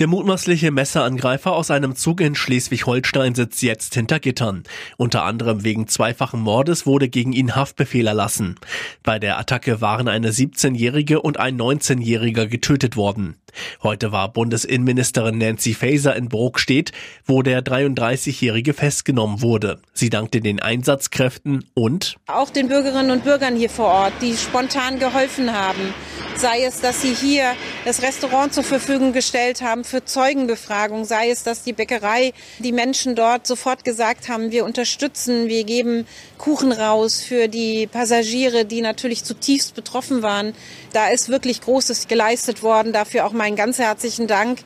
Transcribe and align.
Der 0.00 0.06
mutmaßliche 0.06 0.70
Messerangreifer 0.70 1.52
aus 1.52 1.70
einem 1.70 1.94
Zug 1.94 2.22
in 2.22 2.34
Schleswig-Holstein 2.34 3.34
sitzt 3.34 3.60
jetzt 3.60 3.92
hinter 3.92 4.18
Gittern. 4.18 4.62
Unter 4.96 5.24
anderem 5.24 5.62
wegen 5.62 5.88
zweifachen 5.88 6.40
Mordes 6.40 6.86
wurde 6.86 7.10
gegen 7.10 7.34
ihn 7.34 7.54
Haftbefehl 7.54 8.06
erlassen. 8.06 8.54
Bei 9.02 9.18
der 9.18 9.38
Attacke 9.38 9.82
waren 9.82 10.08
eine 10.08 10.30
17-Jährige 10.30 11.20
und 11.20 11.38
ein 11.38 11.60
19-Jähriger 11.60 12.46
getötet 12.46 12.96
worden. 12.96 13.36
Heute 13.82 14.10
war 14.10 14.32
Bundesinnenministerin 14.32 15.36
Nancy 15.36 15.74
Faeser 15.74 16.16
in 16.16 16.30
Brokstedt, 16.30 16.92
wo 17.26 17.42
der 17.42 17.62
33-Jährige 17.62 18.72
festgenommen 18.72 19.42
wurde. 19.42 19.82
Sie 19.92 20.08
dankte 20.08 20.40
den 20.40 20.60
Einsatzkräften 20.60 21.66
und 21.74 22.16
auch 22.26 22.48
den 22.48 22.68
Bürgerinnen 22.68 23.10
und 23.10 23.24
Bürgern 23.24 23.54
hier 23.54 23.68
vor 23.68 23.88
Ort, 23.88 24.14
die 24.22 24.34
spontan 24.34 24.98
geholfen 24.98 25.52
haben 25.52 25.92
sei 26.40 26.64
es, 26.64 26.80
dass 26.80 27.02
sie 27.02 27.14
hier 27.14 27.52
das 27.84 28.02
Restaurant 28.02 28.52
zur 28.52 28.64
Verfügung 28.64 29.12
gestellt 29.12 29.62
haben 29.62 29.84
für 29.84 30.04
Zeugenbefragung, 30.04 31.04
sei 31.04 31.30
es, 31.30 31.42
dass 31.42 31.62
die 31.62 31.72
Bäckerei, 31.72 32.32
die 32.58 32.72
Menschen 32.72 33.14
dort 33.14 33.46
sofort 33.46 33.84
gesagt 33.84 34.28
haben, 34.28 34.50
wir 34.50 34.64
unterstützen, 34.64 35.48
wir 35.48 35.64
geben 35.64 36.06
Kuchen 36.36 36.72
raus 36.72 37.22
für 37.22 37.48
die 37.48 37.86
Passagiere, 37.86 38.64
die 38.64 38.82
natürlich 38.82 39.24
zutiefst 39.24 39.74
betroffen 39.74 40.22
waren. 40.22 40.54
Da 40.92 41.08
ist 41.08 41.28
wirklich 41.28 41.62
Großes 41.62 42.08
geleistet 42.08 42.62
worden. 42.62 42.92
Dafür 42.92 43.26
auch 43.26 43.32
meinen 43.32 43.56
ganz 43.56 43.78
herzlichen 43.78 44.26
Dank. 44.26 44.60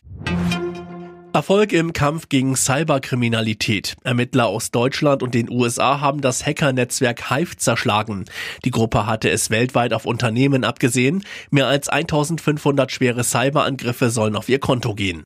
Erfolg 1.35 1.73
im 1.73 1.91
Kampf 1.91 2.29
gegen 2.29 2.55
Cyberkriminalität. 2.55 3.97
Ermittler 4.05 4.47
aus 4.47 4.71
Deutschland 4.71 5.21
und 5.21 5.33
den 5.33 5.49
USA 5.49 5.99
haben 5.99 6.21
das 6.21 6.45
Hackernetzwerk 6.45 7.29
Hive 7.29 7.57
zerschlagen. 7.57 8.23
Die 8.63 8.71
Gruppe 8.71 9.05
hatte 9.05 9.29
es 9.29 9.49
weltweit 9.49 9.91
auf 9.91 10.05
Unternehmen 10.05 10.63
abgesehen. 10.63 11.25
Mehr 11.51 11.67
als 11.67 11.89
1500 11.89 12.89
schwere 12.89 13.25
Cyberangriffe 13.25 14.11
sollen 14.11 14.37
auf 14.37 14.47
ihr 14.47 14.59
Konto 14.59 14.95
gehen. 14.95 15.25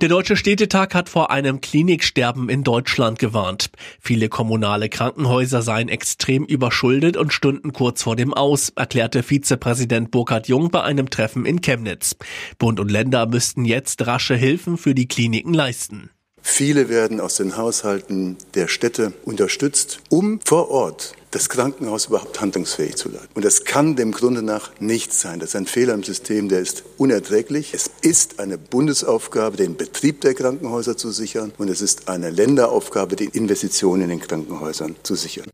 Der 0.00 0.08
Deutsche 0.08 0.34
Städtetag 0.36 0.94
hat 0.94 1.10
vor 1.10 1.30
einem 1.30 1.60
Kliniksterben 1.60 2.48
in 2.48 2.64
Deutschland 2.64 3.18
gewarnt. 3.18 3.70
Viele 4.00 4.30
kommunale 4.30 4.88
Krankenhäuser 4.88 5.60
seien 5.60 5.90
extrem 5.90 6.46
überschuldet 6.46 7.18
und 7.18 7.34
stünden 7.34 7.74
kurz 7.74 8.04
vor 8.04 8.16
dem 8.16 8.32
Aus, 8.32 8.72
erklärte 8.74 9.22
Vizepräsident 9.22 10.10
Burkhard 10.10 10.48
Jung 10.48 10.70
bei 10.70 10.80
einem 10.82 11.10
Treffen 11.10 11.44
in 11.44 11.60
Chemnitz. 11.60 12.16
Bund 12.58 12.80
und 12.80 12.90
Länder 12.90 13.26
müssten 13.26 13.66
jetzt 13.66 14.06
rasche 14.06 14.36
Hilfen 14.36 14.78
für 14.78 14.94
die 14.94 15.06
Kliniken 15.06 15.52
leisten. 15.52 16.08
Viele 16.40 16.88
werden 16.88 17.20
aus 17.20 17.36
den 17.36 17.58
Haushalten 17.58 18.38
der 18.54 18.68
Städte 18.68 19.12
unterstützt, 19.26 20.00
um 20.08 20.40
vor 20.42 20.70
Ort 20.70 21.12
das 21.30 21.48
Krankenhaus 21.48 22.06
überhaupt 22.06 22.40
handlungsfähig 22.40 22.96
zu 22.96 23.08
leiten. 23.08 23.28
Und 23.34 23.44
das 23.44 23.64
kann 23.64 23.96
dem 23.96 24.12
Grunde 24.12 24.42
nach 24.42 24.70
nicht 24.80 25.12
sein. 25.12 25.38
Das 25.38 25.50
ist 25.50 25.56
ein 25.56 25.66
Fehler 25.66 25.94
im 25.94 26.02
System, 26.02 26.48
der 26.48 26.60
ist 26.60 26.82
unerträglich. 26.98 27.72
Es 27.72 27.90
ist 28.02 28.40
eine 28.40 28.58
Bundesaufgabe, 28.58 29.56
den 29.56 29.76
Betrieb 29.76 30.20
der 30.22 30.34
Krankenhäuser 30.34 30.96
zu 30.96 31.10
sichern. 31.10 31.52
Und 31.58 31.68
es 31.68 31.80
ist 31.80 32.08
eine 32.08 32.30
Länderaufgabe, 32.30 33.16
die 33.16 33.26
Investitionen 33.26 34.02
in 34.02 34.08
den 34.10 34.20
Krankenhäusern 34.20 34.96
zu 35.02 35.14
sichern. 35.14 35.46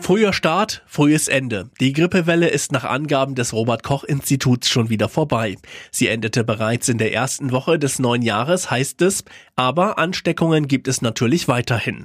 Früher 0.00 0.34
Start, 0.34 0.82
frühes 0.86 1.28
Ende. 1.28 1.70
Die 1.80 1.94
Grippewelle 1.94 2.48
ist 2.48 2.72
nach 2.72 2.84
Angaben 2.84 3.34
des 3.34 3.54
Robert 3.54 3.82
Koch 3.82 4.04
Instituts 4.04 4.68
schon 4.68 4.90
wieder 4.90 5.08
vorbei. 5.08 5.56
Sie 5.90 6.08
endete 6.08 6.44
bereits 6.44 6.90
in 6.90 6.98
der 6.98 7.14
ersten 7.14 7.52
Woche 7.52 7.78
des 7.78 7.98
neuen 7.98 8.20
Jahres, 8.20 8.70
heißt 8.70 9.00
es, 9.00 9.24
aber 9.56 9.96
Ansteckungen 9.96 10.68
gibt 10.68 10.88
es 10.88 11.00
natürlich 11.00 11.48
weiterhin. 11.48 12.04